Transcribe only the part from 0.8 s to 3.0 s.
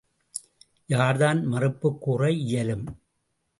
யார்தான் மறுப்புக் கூற இயலும்?